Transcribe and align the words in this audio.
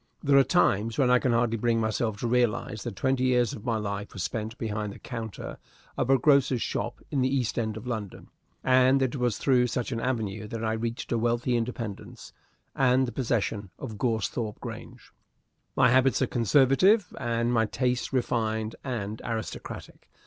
There 0.23 0.35
are 0.35 0.43
times 0.43 0.97
when 0.97 1.11
I 1.11 1.19
can 1.19 1.31
hardly 1.31 1.57
bring 1.57 1.79
myself 1.79 2.17
to 2.21 2.27
realize 2.27 2.81
that 2.81 2.95
twenty 2.95 3.23
years 3.25 3.53
of 3.53 3.63
my 3.65 3.77
life 3.77 4.11
were 4.11 4.19
spent 4.19 4.57
behind 4.57 4.91
the 4.93 4.97
counter 4.97 5.59
of 5.95 6.09
a 6.09 6.17
grocer's 6.17 6.63
shop 6.63 6.99
in 7.11 7.21
the 7.21 7.29
East 7.29 7.59
End 7.59 7.77
of 7.77 7.85
London, 7.85 8.29
and 8.63 8.99
that 8.99 9.13
it 9.13 9.17
was 9.17 9.37
through 9.37 9.67
such 9.67 9.91
an 9.91 9.99
avenue 10.01 10.47
that 10.47 10.63
I 10.65 10.73
reached 10.73 11.11
a 11.11 11.19
wealthy 11.19 11.55
independence 11.55 12.33
and 12.75 13.05
the 13.07 13.11
possession 13.11 13.69
of 13.77 13.99
Goresthorpe 13.99 14.59
Grange. 14.59 15.11
My 15.75 15.91
habits 15.91 16.19
are 16.23 16.25
conservative, 16.25 17.15
and 17.19 17.53
my 17.53 17.67
tastes 17.67 18.11
refined 18.11 18.75
and 18.83 19.21
aristocratic. 19.23 20.09